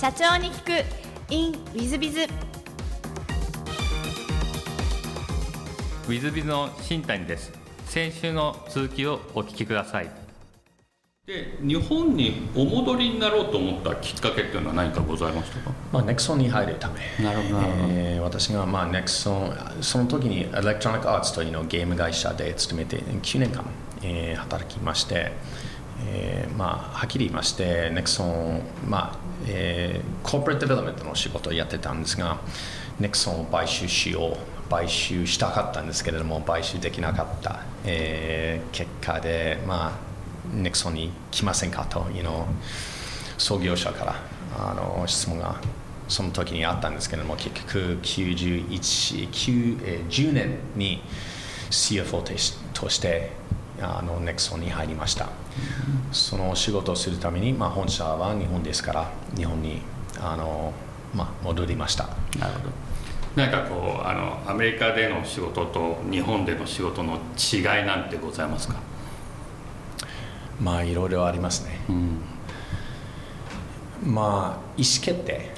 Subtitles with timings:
[0.00, 0.86] 社長に聞く。
[1.28, 7.52] In ウィズビズウィズビズの新谷です。
[7.84, 10.10] 先週の続きをお聞きください。
[11.26, 17.00] で日本にお戻りになろうと思ったきっかけっていうのは何かございましたか、まあ、ネクソンに入るため。
[17.22, 23.66] なるほど、えー、私が、まあ、ネクソンその時にエレクトロニックアーツというのゲーム会社で勤めて9年間、
[24.02, 25.32] えー、働きまして、
[26.06, 32.38] えーまあ、はっきり言いましてネクソン、まあえー、コーポレートデベロメントの仕事をやってたんですが
[32.98, 40.10] ネクソンを買収しよう買収したかったんですけれども買収できなかった、えー、結果でまあ
[40.54, 42.44] ネクソンに来ませんかと、you know、
[43.38, 44.16] 創業者から
[44.58, 45.60] あの質問が
[46.08, 48.68] その時にあったんですけれども結局91
[49.30, 51.02] 9、えー、10年に
[51.70, 52.22] CFO
[52.72, 53.30] として
[53.80, 55.28] あのネクソンに入りました、
[56.12, 59.82] その仕事をするために、まあ、本社は日本ですから日本に
[60.20, 60.72] あの、
[61.14, 62.04] まあ、戻りました。
[62.38, 62.70] なるほど。
[63.36, 68.74] 何かこうあのアメリカでの仕事と日本での仕事の違いなんてございますか？
[70.60, 72.18] まあいろいろありますね、うん、
[74.02, 75.48] まあ意思決定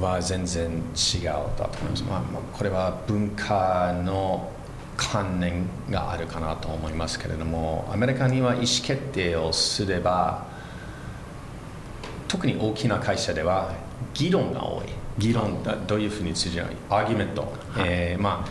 [0.00, 1.22] は全然違う
[1.56, 4.50] だと思います、まあ、これは文化の
[5.12, 10.46] 観念があるかなと思いますけれどもアメリカには意思決定をすれば
[12.28, 13.72] 特に大きな会社では
[14.14, 14.86] 議論が多い。
[15.18, 16.66] 議論どういうふうに通じない？
[16.90, 17.50] アーギュメント、はい、
[17.86, 18.48] えー、まあ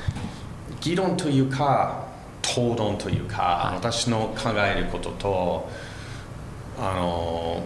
[0.81, 2.08] 議論というか
[2.42, 5.69] 討論というか、はい、私の考えることと
[6.80, 7.62] あの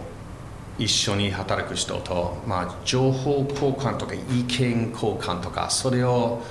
[0.78, 6.42] 一緒に働く人と、まあ、情報交換とか意見交換とかそれを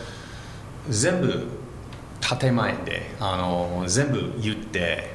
[0.89, 1.47] 全部
[2.21, 5.11] 建前であの全部言って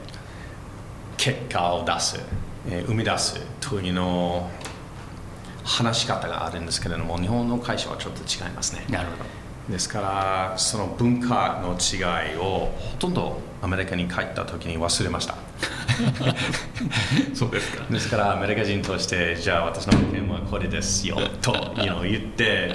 [1.17, 2.19] 結果を出す、
[2.69, 4.51] えー、生み出すというの
[5.65, 8.85] 話し方があるんですけれども日本の会社はちょっと違いますね。
[8.91, 9.25] なるほど。
[9.69, 15.37] ですからその文化の違いをほとんどアメリカに帰った時に忘れました。
[17.35, 17.85] そうですか。
[17.89, 21.53] ですからアメリカ人としてじゃあ私の意見はこれですよと
[22.03, 22.75] 言って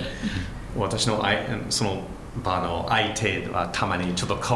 [0.76, 1.24] 私の
[1.70, 2.04] その
[2.44, 4.56] 場の相手はたまにちょっとか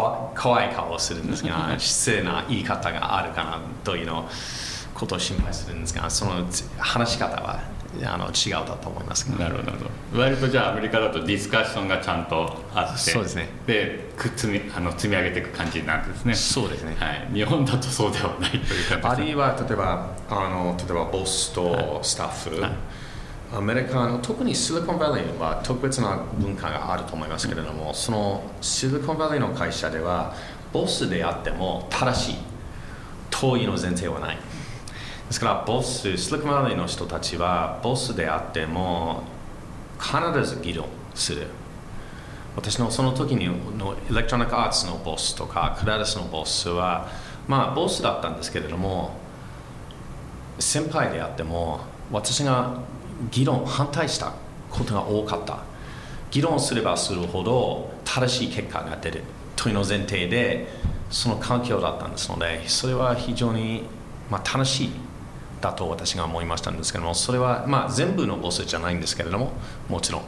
[0.50, 4.30] わい顔をするんですが 失礼な言い方があるかなというの
[4.94, 6.46] ことを心配するんですがその
[6.78, 7.60] 話し方は
[8.06, 13.50] あの違うだと思いますなるほど割とじゃあアメリカだとディスカッションがちゃんとあってそうですね。
[13.68, 16.34] でく積みあの積み上げていく感じなんですね。
[16.34, 22.72] そうですね、はい、日本だとそうではないという感じあるいは例えばあの例えばボスとスタッフ、はい
[23.56, 30.34] アメリカの特にシリコンバレーは特別な文化があると思いますけれども、そのシリコンバレーの会社では
[30.72, 32.36] ボスであっても正しい
[33.30, 34.38] 遠いの前提はない。
[34.38, 34.42] で
[35.30, 39.22] すからボススリックマネーの人たちはボスであっても
[40.00, 41.46] 必ず議論する。
[42.56, 43.46] 私のその時に
[43.78, 47.08] のエレクトロニックアーツのボスとかクラリスのボスは
[47.48, 49.12] まあボスだったんですけれども
[50.58, 51.82] 先輩であっても
[52.12, 52.80] 私が
[53.32, 54.34] 議論反対した
[54.70, 55.74] ことが多かった。
[56.34, 59.22] 議論すればするほど正しい結果が出る
[59.56, 60.68] というの前提で
[61.12, 63.84] その環境だったんですのでそれは非常に、
[64.32, 64.90] まあ、楽しい
[65.62, 69.52] だと私が思いましたんですけどもそれはまあ全部のボスじゃないんですけれども
[69.88, 70.24] もちろん。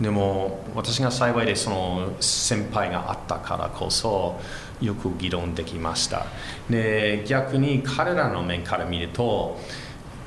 [0.00, 4.40] でも私が幸いでその先輩があったからこそ
[4.80, 6.26] よく議論できました。
[6.70, 9.58] で逆に彼らの面から見ると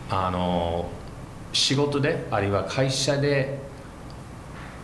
[0.09, 0.89] あの
[1.55, 3.57] 仕事であるいは会社で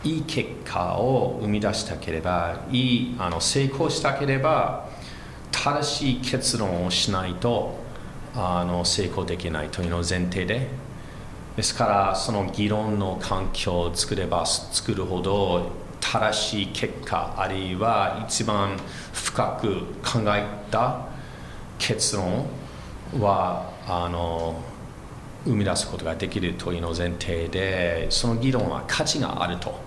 [0.05, 4.87] いい結果を生み出したければいいあの成功したければ
[5.51, 7.77] 正しい結論をしないと
[8.33, 10.67] あの成功できないというのを前提で。
[11.57, 18.77] ですからその議論の環境を作れば作るほど正しい結果あるいは一番
[19.11, 21.07] 深く考えた
[21.77, 22.45] 結論
[23.19, 24.63] はあの
[25.46, 29.79] 生み出すことができるというの前提でその議論は価値があると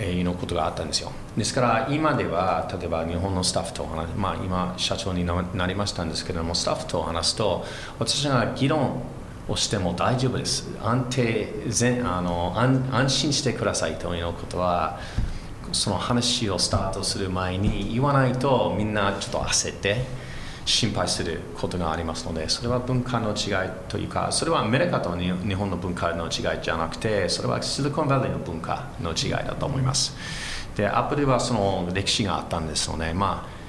[0.00, 1.12] いうのことがあったんですよ。
[1.36, 7.64] ですから今では例えば日本のスタッフと話まあ今社長になりましたんですけどもスタッフと話すと
[7.98, 9.02] 私が議論
[9.48, 10.68] をしても大丈夫です。
[10.82, 14.98] 安定全あの安安心してくださいということは
[15.72, 20.04] その話をスタートする前に言わないとみんなちょっと焦って
[20.64, 30.14] 心配することがありますのでそれは文化の違いというかそれはアメリカと日本の文化の違いじゃなくてそれはシリコンバレーの文化の違いだと思います。
[30.76, 33.62] でアップルはその歴史があったんですのでまあ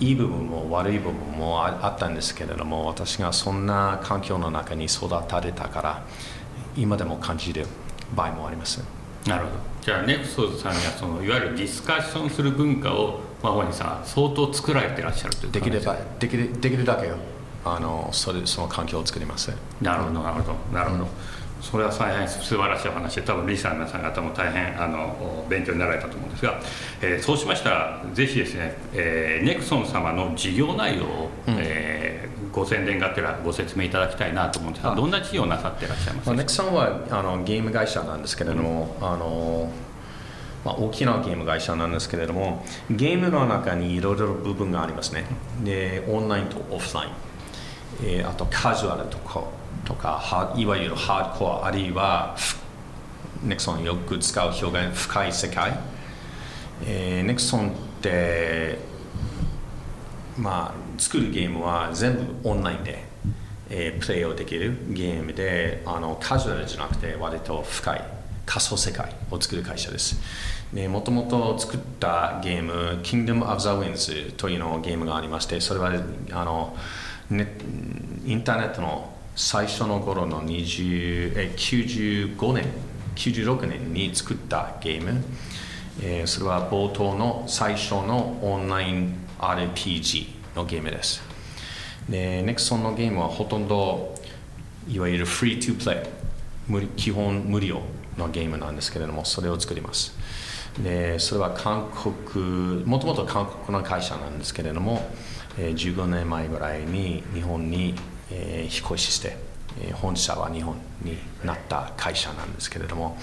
[0.00, 6.02] いい部分も悪い部分もあったんですけれども私がそんな環境の中に育たれたから
[6.76, 7.66] 今でも感じる
[8.14, 8.82] 場合もあります。
[9.26, 9.56] なるほど。
[9.80, 17.10] じゃあネクソズさんにはそのいわゆるディスカッションする文化をマホニさん相当作られてらっしゃるというできればできるできるだけ
[17.64, 19.52] あのそれその環境を作ります。
[19.80, 21.10] なるほどなるほどなるほど、うん。
[21.62, 26.60] それは大変素晴らしいお話で多分リーさん皆さん方も大変あの勉強になられたと思うんですが、
[27.00, 39.70] えー、そうしましたらぜひですね、えー、ネクソン様の事業内容を、うん、えー、ご宣伝がてらご説明いただきたいなと思うんですがどんな事業をなさっていらっしゃいますか、ネクソンはあのゲーム会社なんですけれども、うん、あの
[40.64, 45.24] まあ、大きなゲーム会社なんですけれどもゲームの中にいろいろ部分がありますね。
[45.64, 47.10] でオンラインとオフライン、
[48.04, 49.42] えー、あとカジュアルとか
[49.84, 52.36] とかいわゆるハードコアあるいは
[53.42, 55.76] ネクソンよく使う表現深い世界、
[56.86, 58.78] えー、ネクソンって
[60.38, 63.02] まあ作るゲームは全部オンラインで、
[63.68, 68.21] えー、プレイをできるゲームであのカジュアルじゃなくて割と深い。
[68.46, 70.20] 仮想世界を作る会社です。
[70.88, 75.92] もともと作ったゲーム「Kingdom of the Winds」というのゲームがありましてそれは
[76.30, 76.74] あの、
[77.28, 77.58] ね、
[78.24, 82.64] インターネットの最初の頃の20え95年
[83.16, 85.22] 96年に作ったゲーム、
[86.02, 91.22] えー、それは冒頭の最初のオンライン RPG のゲームです。
[92.08, 94.14] でネクソンのゲームはほとんど
[94.88, 97.82] いわゆるフリートゥプレイ基本無料
[98.18, 100.16] のゲームなんですけれどもそれを作ります
[100.82, 105.06] でそれは韓国もともと韓国の会社なんですけれども、
[105.56, 107.94] 15年前ぐらいに日本に、
[108.30, 109.36] 引っ越しして、
[109.92, 113.18] 本社は日本になった会社なんですけれども、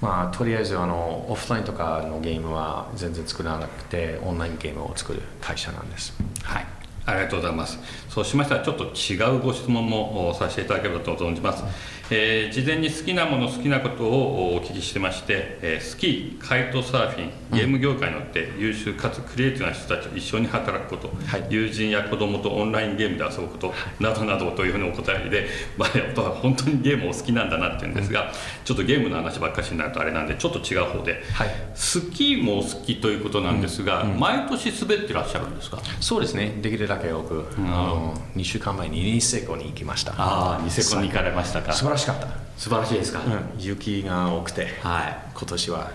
[0.00, 6.14] まあ、とりあえずあのオフラインとかのゲームは全然作らなくてオンラインゲームを作る会社なんです。
[6.42, 6.66] はい
[7.04, 7.78] ありがとうございます。
[8.08, 11.64] そうしましたら、ちょっと違うご質問もさせていただければと存じます。
[12.10, 25.46] えー、事前に好きなもの好きなことをお聞きしてまして、えー、スキーカイトサーフィンゲーム業界によって優秀かつクリエイティブな人たちと一緒に働くこと、はい、友人や子供とオンラインゲームで遊ぶこと、はい、などなどというふうにお答えで、
[25.76, 28.32] まあ、やっぱ本当にゲームお好きなんだなっていうんですが、うん、
[28.64, 34.12] ちょっとゲームの話ばっかしになるとあれなんでちょっと違う方で、はい、スキーもお好きということなんですが、うん。
[34.12, 35.78] うん、毎年滑ってらっしゃるんですか？
[36.00, 36.58] そうですね。
[36.62, 40.12] できるだけ多く、あの2週間前にニセコに行きました。
[40.16, 42.42] ああニセコに行かれましたからしかった。
[42.62, 45.90] 素晴らしいですか、うん、雪が多くて、はい、今年は、はい、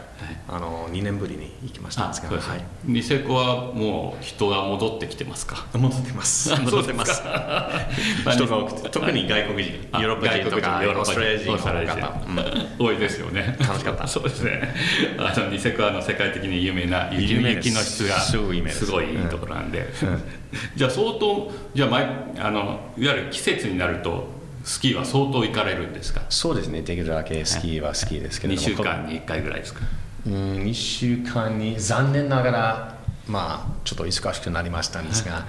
[0.49, 5.65] あの2年ぶりに行きましたんですが、はい、ニセコはもう人が戻ってきてますか？
[5.73, 6.49] 戻ってます。
[6.59, 7.21] 戻ってます。
[8.29, 12.67] 人が多くて特に外国人ヨーロッパ人とかオーストラリア人。
[12.77, 13.55] 多いですよね。
[13.61, 14.05] 楽しかった。
[14.05, 14.73] そうですね。
[15.17, 18.37] あのニセコはの世界的に有名な雪雪の質がす。
[18.37, 20.21] ごいいいところなんで、うん、
[20.75, 22.07] じゃあ相当じゃあ毎
[22.39, 24.36] あのいわゆる季節になると
[24.67, 26.21] スキーは相当行かれるんですか？
[26.29, 28.59] そうですねできるだけスキーはスキーですけども。
[28.59, 29.81] 2週間に1回ぐらいですか？
[30.27, 30.33] うん
[30.63, 32.97] 2週間に残念ながら
[33.27, 35.45] まあちょっと忙しくなりましたんですが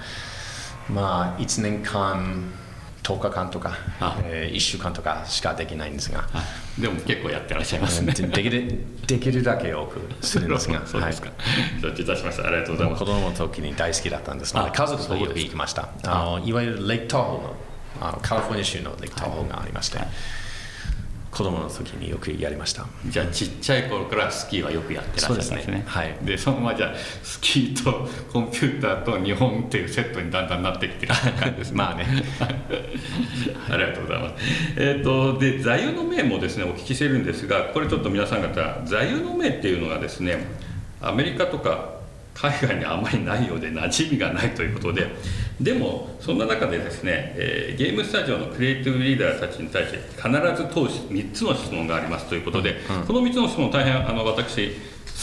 [0.89, 2.45] まあ1年間
[3.03, 3.75] 10日間とか、
[4.23, 6.27] えー、1週間とかしかできないんですが。
[6.79, 8.13] でも結構やってらっしゃいますね。
[8.13, 10.81] できるできるだけ多くするんですが。
[10.87, 11.33] そうですか、は
[11.77, 12.47] い、承知いたしました。
[12.47, 12.99] ありがとうございます。
[12.99, 15.89] 子供の時に大好きだったんですので家族とよく行きました。
[16.05, 17.53] あのいわゆるレイクターの
[18.01, 20.07] あのカリフォルニア州のレイクターホーがありまして、はい、
[21.31, 22.87] 子供の時によくやりました。
[23.05, 32.05] じゃあちっちゃい頃からスキーはよくやってらっしゃるんですね、ね、はい、でそのままじゃあスキーとコンピューターと日本っていうセットにだんだんなってきてる感じです、ね、 まあね。
[33.69, 34.43] ありがとうございます。
[34.77, 40.47] えっ、ー、とで座右の銘もですねお聞きしてるんですがこれちょっと皆さん方座右の銘っていうのがですね
[41.01, 41.98] アメリカとか
[42.41, 45.07] 海外にあまりないようで馴染みがないということで
[45.59, 54.75] でもそんな中でですね、えー、ゲームスタジオのクリエイティブリーダーたちに対して必ず通し3つの質問がありますということで、うん、この3つの質問大変あの私好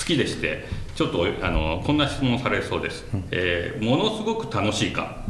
[0.06, 5.24] きでしてちょっとあのこんな質問されそうです、うん、えー、ものすごく楽しいか。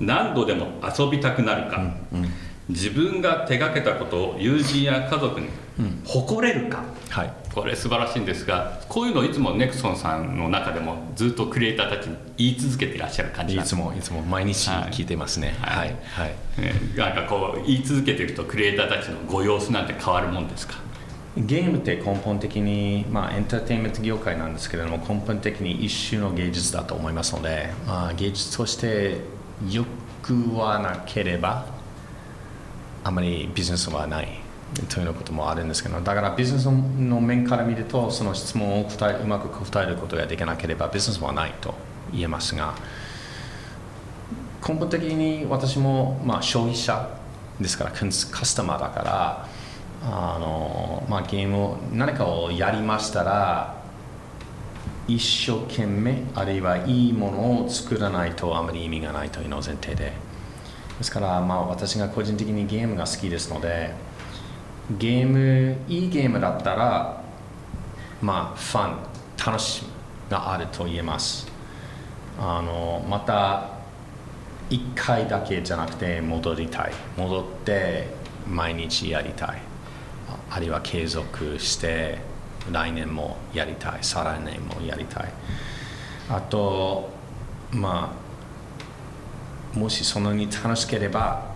[0.00, 1.76] 何度でも遊びたくなるか、
[2.12, 2.22] うん。
[2.22, 2.28] うん、
[2.72, 5.46] 自分が手がけたことを友人や家族に
[6.04, 15.54] 誇れるか、はい、これ素晴らしいんですがこういうのをいつもネクソンさんの中でもずっとクリエイターたちに言い続けていらっしゃる感じいつもいつも毎日聞いてますね。
[15.60, 15.96] はい、はい。
[16.18, 20.74] はい、なんかこう言い続けているとクリエイターたちのご様子なんて変わるもんですか？
[21.34, 29.16] ゲームって根本的に、まあ、エンターテインメント業界なんですけれども根本的に一種の芸術だと思いますので、まあ、芸術として
[29.70, 29.86] よ
[30.22, 31.64] くはなければ
[33.04, 34.28] あまりビジネスはない
[34.88, 41.74] というようなこともあるんですけどだからビジネスの面から見るとその質問を答えうまく答えることができなければビジネスはないと
[42.12, 42.74] 言えますが
[44.66, 47.18] 根本的に私もまあ消費者
[47.60, 49.48] ですからカスタマーだから
[50.04, 53.82] あの、まあ、ゲームを何かをやりましたら
[55.08, 60.12] 一生懸命あるいはいいものを作らないとあまり意味がないというのを前提で
[61.02, 63.92] ですから、まあ、私が個人的にゲームが好きですので
[64.98, 67.24] ゲームいいゲームだったら
[68.20, 68.96] まあファン
[69.44, 69.90] 楽しみ
[70.30, 71.48] があると言えます。
[72.38, 73.70] あのまた
[74.70, 76.92] 1回だけじゃなくて戻りたい。
[77.16, 78.06] 戻って
[78.48, 79.58] 毎日やりたい。
[80.50, 82.18] あるいは継続して
[82.70, 83.98] 来年もやりたい。
[84.02, 85.32] 再来年もやりたい。
[86.30, 87.10] あと
[87.72, 88.21] まあ
[89.74, 91.50] もしそんなに楽しければ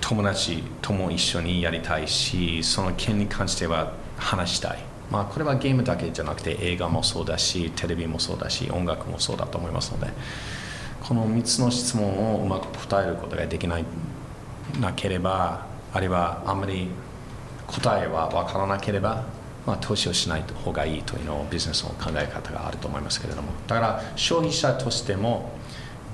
[0.00, 4.78] 友達とも一緒にやりたいしその件に関しては話したい。
[5.10, 10.08] まあこれはゲームだけじゃなくて映画もそうだしテレビもそうだし音楽もそうだと思いますので
[11.02, 13.84] この3つの質問をうまく答えることができない
[14.80, 16.88] なければあるいはあんまり
[17.66, 19.24] 答えは分からなければ、
[19.66, 23.48] まあ、投資をしない方がいいというのをビジネスの考え方があると思いますけれども。
[23.66, 25.57] だから消費者としても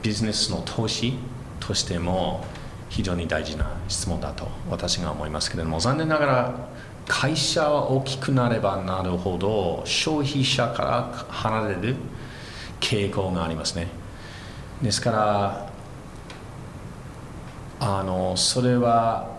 [0.04, 1.14] ビジネスの投資
[1.60, 2.44] としても
[2.90, 6.68] 非常に大事な質問だと私が思いますけれども残念ながら
[7.06, 11.96] 会社は大きくなればなるほど消費者から離れる
[12.80, 13.88] 傾向がありますね。
[14.82, 15.72] ですから
[17.80, 19.30] あのそれは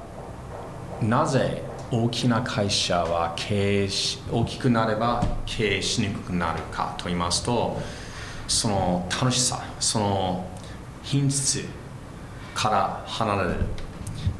[1.01, 7.79] なぜ大きな会社は経営し大きくなれば経営しにくくなるかと言いますと
[8.47, 10.54] その楽しさその
[11.05, 11.63] 品質
[12.55, 13.55] から離れる、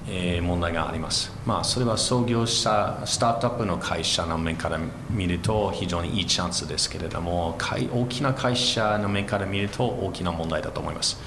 [0.10, 4.80] えー、問題があります、まあ、それは創業者スタートアップの会社の面から
[5.12, 11.18] 見ると非常にいいチャンスですけれども大きな会社の面から見ると大きな問題だと思います。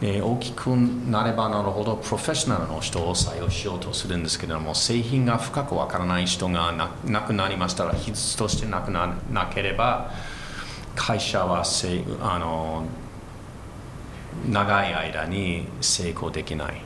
[0.00, 6.72] え、大きくなればなるほどプロフェッショナルの人を採用しようとするんですけれども製品が深くわからない人が
[7.04, 10.12] なくなりましたら比率としてなくななければ
[10.94, 12.84] 会社はせあの
[14.50, 16.82] 長い間に成功できない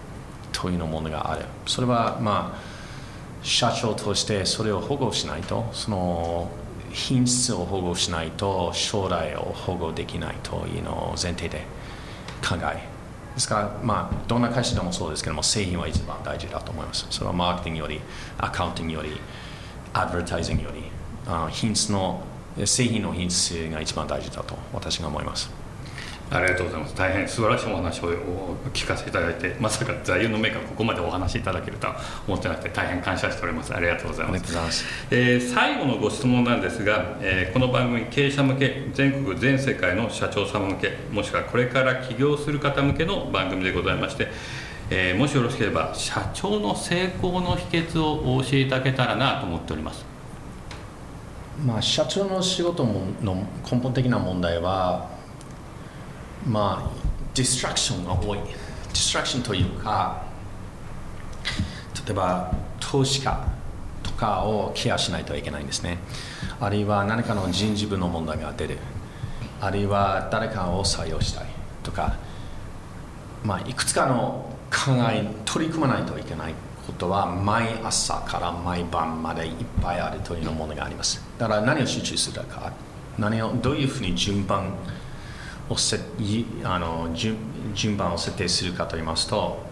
[0.52, 2.73] というものがあるそれはまあ
[3.42, 6.50] 社長としてそれを保護しないとその
[6.92, 11.62] 品質を保護しないと将来を保護できないというのを前提で
[12.47, 12.92] 考え
[13.35, 17.06] ですから、まあ、どんな会社でもそうですけども、製品は一番大事だと思います。
[17.11, 18.00] それはマーケティングより、
[18.38, 19.09] アカウンティングより、
[19.94, 20.85] アドバタイジングより、
[21.26, 22.23] あ品質の、
[22.64, 25.50] 製品の品質が一番大事だと私が思います。
[26.32, 26.94] ありがとうございます。
[26.96, 28.08] 大変素晴らしいお話を
[28.72, 31.96] 聞かせていただいてまさか座右の銘がここまでお話しいただけるとは
[32.26, 33.74] 思ってなくて大変感謝しております。
[33.74, 34.84] ありがとうございます。
[35.10, 44.28] えー、最後のご質問なんですが、えー、この番組経営者向け全国全世界の社長様向けもしくはこれから起業する方向けの番組でございまして
[44.94, 50.04] えー、もしよろしければ社長の成功の秘訣をお教えいただけたらなと思っております、
[51.64, 55.08] まあ、社長の仕事の根本的な問題は
[56.46, 57.02] まあ
[57.34, 58.38] ディストラクションが多い。
[58.38, 60.22] ディストラクションというか
[62.06, 63.46] 例えば投資家
[64.02, 65.99] とかをケアしないといけないんですね。
[66.61, 68.78] あるいは何かの人事部の問題が出る。
[69.61, 71.46] あるいは誰かを採用したい
[71.84, 72.16] とか、
[73.44, 76.54] まあ、いくつかの考え取り組まないといけない
[76.87, 81.22] ことは毎朝から毎晩までいっぱいあるというものがあります。
[81.38, 82.72] だから何を集中するか。
[83.18, 84.72] 何をどういうふうに順番
[85.72, 85.98] をせ
[86.64, 87.36] あの順
[87.74, 89.64] 順番を設定するかと言いますと、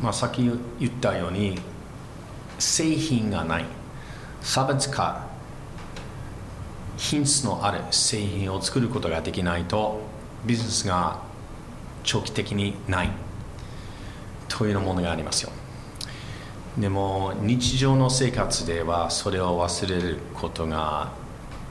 [0.00, 1.58] まあ、さっき言ったように
[2.58, 3.64] 製品がない。
[4.42, 5.26] 差別化
[6.98, 10.00] 品質のある製品を作ることができないと
[10.44, 11.22] ビジネスが
[12.02, 13.10] 長期的にない。
[14.48, 15.50] というものがありますよ。
[16.78, 21.12] でも日常の生活ではそれを忘れることが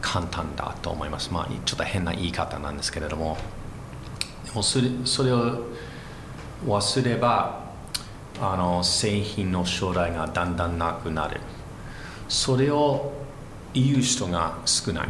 [0.03, 1.31] 簡単だと思います。
[1.31, 3.38] まあ、ちょっと変な言い方なんですけれども、
[4.45, 5.65] でもそれそれを
[6.67, 7.63] 忘れば
[8.39, 11.39] あの製品の将来がだんだんなくなる。
[12.27, 13.13] それを
[13.74, 15.07] 言う人が少ない。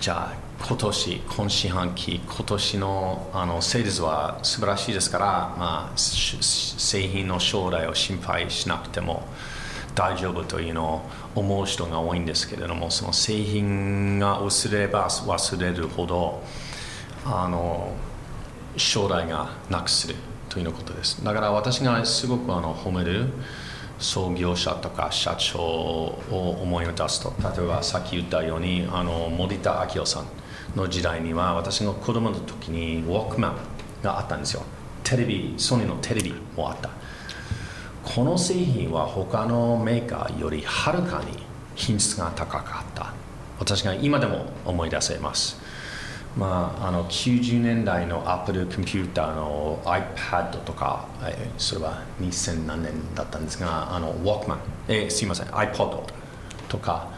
[0.00, 5.26] じゃあ今年、今四半期、今年のあのセールスは素晴らしいですから、
[5.58, 9.26] まあ、製品の将来を心配しなくても
[9.94, 11.02] 大丈夫というのを
[11.34, 16.42] 思う人が多いんですけれどもその製品が忘れれば忘れるほど
[17.24, 17.92] あの
[18.76, 20.14] 将来がなくする
[20.48, 21.24] ということです。
[21.24, 23.26] だから私がすごくあの褒める
[23.98, 30.26] 創業者とか社長を思い出すと例えばさっき言ったようにあの森田明夫さん
[30.74, 33.56] の時代には私が子供の時にウォークマン
[34.02, 34.62] があったんですよ。
[35.04, 36.90] テレビソニーのテレビもあった。
[38.02, 41.38] この製品は他のメーカーよりはるかに
[41.74, 43.12] 品質が高かった。
[43.58, 45.60] 私が今でも思い出せます。
[46.36, 51.06] まあ、あの90年代のアップルコンピューターの iPad とか、
[51.58, 54.56] それは2000何年だったんですが、あの Walkman、
[54.88, 56.02] えー、すいません、iPod
[56.68, 57.08] とか、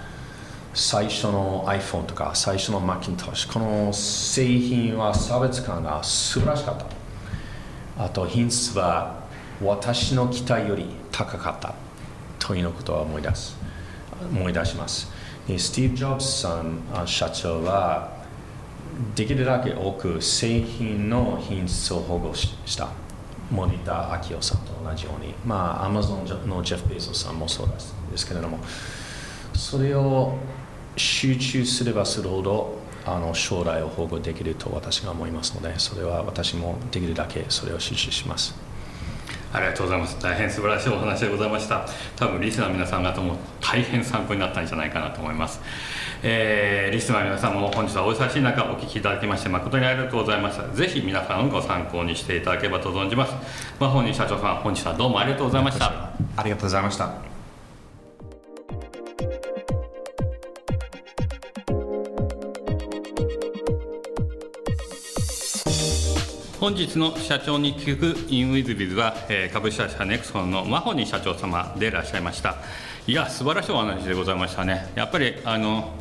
[0.74, 8.04] 最初の iPhone とか、最初の Macintosh、この製品は差別感が素晴らしかった。
[8.04, 9.21] あと、品質は
[9.60, 11.74] 私の期待より高かった
[12.38, 13.56] ということを思い出す。
[14.30, 15.10] 思い出します。
[15.46, 18.12] スティーブ・ジョブズさん社長は
[19.14, 22.88] できるだけ多く製品の品質を保護した。
[23.50, 28.58] 森田昭夫さんと同じように、まあ、アマゾンのジェフ・ベイゾさんもそうですけれども、
[29.54, 30.36] それを
[30.96, 38.54] 集中すればするほどあの将来を保護できると私が思いますので、それは私もできるだけそれを集中します。
[39.52, 40.18] ありがとうございます。
[40.20, 41.86] 大変素晴らしいお話でございました。
[42.16, 45.60] 多分リスナーの皆さん方も大変参考になったんじゃないかなと思います、
[46.22, 50.68] えー、リスナーの皆さんも本日はお忙しい中お聞きいただきまして誠にありがとうございました。
[50.74, 53.34] ぜひ皆さんご参考にしていただければと存じます。
[53.78, 55.86] ま、本人社長さん本日はどうもありがとうございました。
[56.36, 57.31] ありがとうございました。
[66.62, 72.54] 本日の社長に聞くインウィズビズは、えー、株式会社ネクソンのマホニ社長様でいらっしゃいました。
[73.08, 74.92] いや素晴らしいお話でございましたね。
[74.94, 75.92] やっぱりあの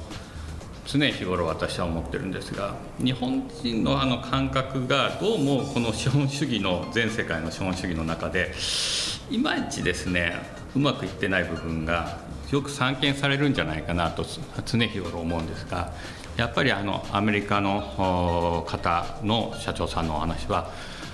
[0.85, 8.53] 常日頃私は思ってるんですが日本人のあの感覚がどうもこの資本主義の全世界の資本主義の中で
[9.31, 10.35] いまいちですね
[10.75, 12.19] うまくいってない部分が
[12.51, 14.23] よく散見されるんじゃないかなと
[14.63, 15.91] 常日頃思うんですが
[16.41, 17.81] やっぱりあのアメリカの
[18.65, 20.71] 方の社長さんのお話は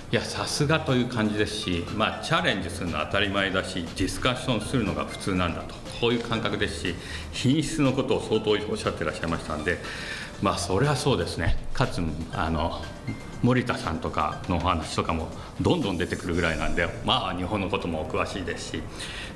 [0.09, 6.95] いやさすがという感じですし、まあ、チャレンジするのは当たり前だしディスカッションするのが普通なんだとこういう感覚ですし
[7.33, 9.79] 品質のことを相当おっしゃってらっしゃいましたんで
[10.41, 11.57] まあそれはそうですね。
[11.73, 12.01] かつ
[12.33, 12.81] あの
[13.43, 15.27] 森田さんとかのお話とかも
[15.61, 18.81] どんどん出てくるぐらいなんでまあ日本のこともお詳しいですし、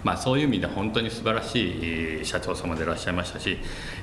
[0.03, 3.57] まあ、そういう意味で本当に素晴らしい社長様でいらっしゃいましたし、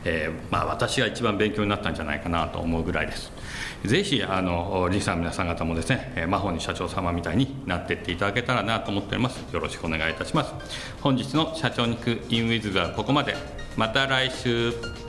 [0.05, 3.33] えー、まあ私が一番勉強になったんじゃないかなと思うぐらいです。
[3.85, 9.39] ぜひあのリスナーの皆さん方もですねマホニ社長様みたいになっていっていただけたらなと思っております。
[9.53, 10.53] よろしくお願いいたします。
[11.01, 13.35] 本日の社長に行くインウィズはここまで。
[13.77, 15.08] また来週。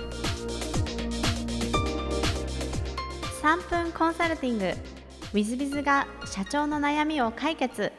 [3.49, 4.65] 3分コンサルティング。
[4.65, 4.75] w
[5.33, 7.91] i z b i が社長の悩みを解決。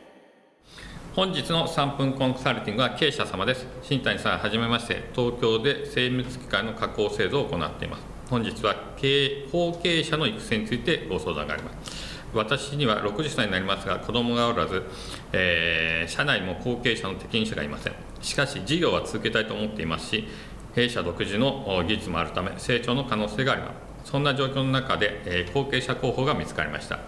[1.17, 3.67] 本日の3分コンサルティングは経営者様です。
[3.83, 5.11] 新谷さんはじめまして。
[5.13, 8.03] 東京で精密機械の加工製造を行っています。
[8.31, 12.21] 本日は経営後継者の育成についてご相談があります。
[12.33, 14.85] 私には60歳になりますが子供がおらず、
[15.33, 17.95] えー、社内も後継者の適任者がいません。
[18.21, 20.29] しかし事業は続けたいと思っていますし
[20.77, 23.90] 弊社独自の技術もあるため成長の可能性があります。
[24.05, 26.99] そんな状況の中で、えー、後継者候補が見つかりました。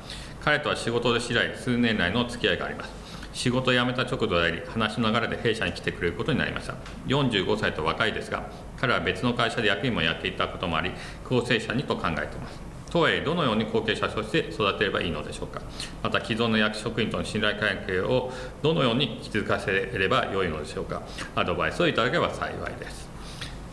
[0.44, 3.02] 彼とは仕事で次第数年来の付き合いがあります。
[3.33, 6.74] 仕事を辞めた直後であり話の流れで弊社に来てくれることになりました。
[7.07, 8.44] 45歳と若いですが
[8.78, 10.92] 彼は別の会社で役員もやっていたこともあり
[11.24, 12.61] 構成者にと考えています。
[12.90, 15.62] とはいえどのように後継者として育てればいいのでしょうか。
[16.02, 18.31] また既存の役職員との信頼関係を
[18.62, 21.02] どのように築かせればよいのでしょうか。
[21.35, 23.12] アドバイスをいただければ幸いです。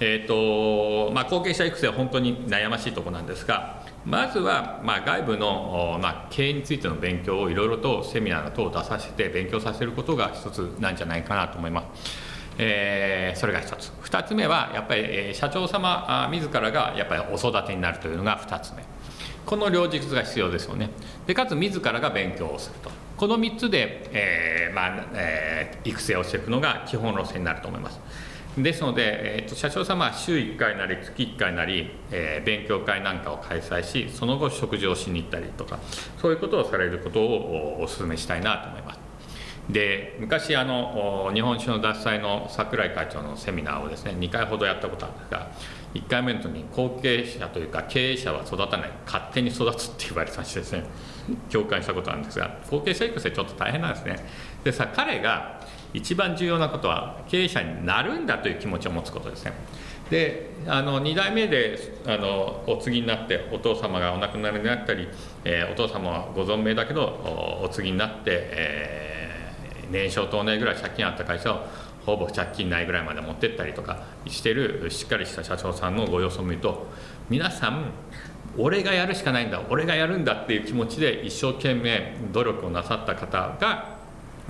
[0.02, 12.30] えーとまあ、後継者育成は本当に悩ましいところなんですがまずは、まあ、外部の、まあ、経営についての勉強をいろいろとセミナー等を出させて勉強させることが一つなんじゃないかなと思います。
[12.62, 13.92] えー、それが一つ。
[14.02, 18.84] 二つ目はやっぱり、えー、社長様自らがやっぱりお育てになるというのが二つ目。
[19.46, 20.90] この両軸が必要ですよね。
[21.26, 22.92] でかつ自らが勉強をすると。
[23.18, 28.00] この3つで、えーまあえー、育成をしていくのが基本路線になると思います。
[28.64, 35.80] ですので、えーと、社長様は週1回なり月1回なり、えー、勉強会なんかを開催しその後食事をしに行ったりとか
[36.22, 39.00] そういうことをされることをお勧めしたいなと思います。
[39.70, 45.52] で昔あの日本酒の脱菜の櫻井会長のセミナーをですね2回ほどやったことあるんですが
[45.94, 50.86] 1回目の時に後継者というか経営者は育たない勝手に育つって言われたしですね
[51.52, 54.18] 共感したことなんですが後継者育成ちょっと大変なんですね。
[54.64, 55.59] でさ彼が
[55.94, 59.54] 一番重要なことは経営者になるんだという気持ちを持つことですね。
[60.10, 65.08] であの2代目であのお継ぎになってお父様がお亡くなりになったり、
[65.46, 69.10] えー、お父様はご存命だけどお継ぎになって、えー
[69.92, 71.66] 年商当年ぐらい借金あった会社を
[72.06, 76.88] ほぼ借金ないぐらいまで持ってったりとかしてるしっかりした社長さんのご様子を見ると
[77.30, 77.92] 皆さん
[78.58, 83.99] 俺がやるしかないんだ俺がやるんだっていう気持ちで一生懸命努力をなさった方が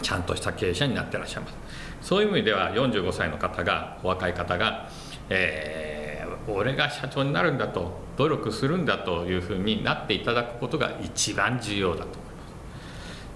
[0.02, 1.56] ちゃんとした経営者になってらっしゃいます。
[2.02, 4.90] そういう意味では45歳の方がお若い方が、
[5.30, 12.26] えー、俺が社長になるんだと努力するんだというふうになっていただくことが一番重要だと思います、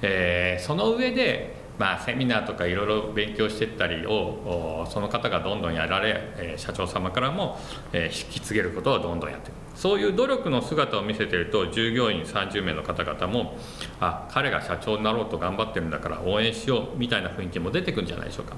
[0.01, 7.59] えー、その上でまあ、セミナーとかいろいろ勉強していったりをその方がどんどんやられ、社長様からも、
[7.93, 13.57] 引き継げることをどんどんやっていくそういう努力の姿を見せてると従業員30名の方々も
[13.99, 18.55] あ彼が社長になろうと頑張ってるんだから応援しようみたいな雰囲気も出てくるんじゃないでしょうか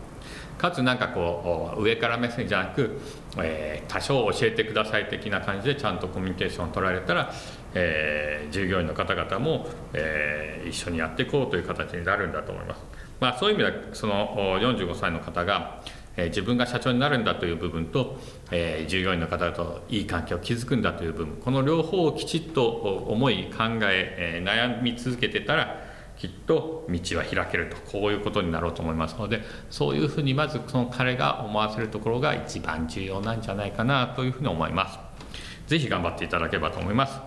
[0.58, 3.00] かつなんかこう上から目線じゃなく、
[3.38, 7.34] えー、多少教えてください的な感じでちゃんとコミュニケーションを取られたら、
[7.74, 12.95] えー、従業員の方々も、えー、一緒にやっていこうという形になるんだと思います。
[13.20, 15.82] まあ、そういう意味ではその45歳の方が、
[16.18, 18.18] え、自分が社長になるんだという部分と、
[18.52, 25.86] え、従業員の方といい関係を築くんだという部分この両方をきちっと思い考ええ、悩み続けてたら
[26.18, 34.98] きっと道は開けるとこういうことになろうと思いますのでそういうふうにまずその彼が思わせるところが一番重要なんじゃないかなというふうに思います。
[35.68, 37.20] ぜひ頑張っていただければと思います。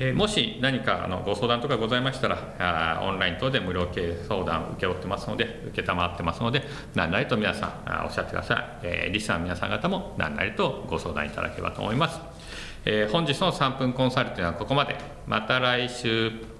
[0.00, 6.62] えもし何かあのご相談とかございましたらあオンライン等で無料系相談を受け負ってますので承ってますので
[6.94, 12.20] 何なりと皆さんあおっしゃってください、えー、リスナーの皆さん方も何なりとご相談いただければと思います、
[12.84, 14.96] えー、本日の3分コンサルティングはここまで。
[15.26, 16.59] また来週。